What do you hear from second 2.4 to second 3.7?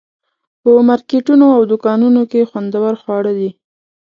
خوندور خواړه دي.